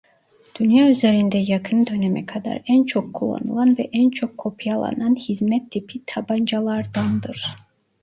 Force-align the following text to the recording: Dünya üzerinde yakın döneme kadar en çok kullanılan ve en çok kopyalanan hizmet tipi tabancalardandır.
Dünya 0.55 0.89
üzerinde 0.89 1.37
yakın 1.37 1.85
döneme 1.87 2.25
kadar 2.25 2.61
en 2.67 2.83
çok 2.85 3.13
kullanılan 3.13 3.77
ve 3.77 3.89
en 3.93 4.09
çok 4.09 4.37
kopyalanan 4.37 5.15
hizmet 5.15 5.71
tipi 5.71 6.01
tabancalardandır. 6.05 7.47